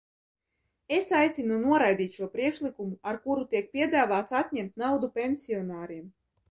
[0.99, 6.15] Es aicinu noraidīt šo priekšlikumu, ar kuru tiek piedāvāts atņemt naudu pensionāriem.